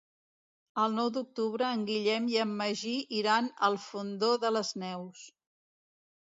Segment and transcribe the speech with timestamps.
[0.83, 5.25] El nou d'octubre en Guillem i en Magí iran al Fondó de les Neus.